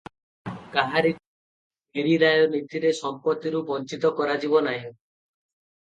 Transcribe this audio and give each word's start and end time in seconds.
କାହାରିକୁ 0.77 1.99
ମେରୀରାୟ 1.99 2.47
ନୀତିରେ 2.55 2.97
ସମ୍ପତ୍ତିରୁ 3.03 3.65
ବଞ୍ଚିତ 3.71 4.15
କରାଯିବ 4.21 4.67
ନାହିଁ। 4.71 4.85